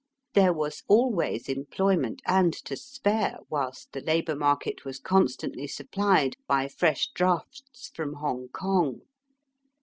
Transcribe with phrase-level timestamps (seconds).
[0.33, 6.69] There was always employment and to spare whilst the labour market was constantly supplied by
[6.69, 9.01] fresh drafts from Hong Kong.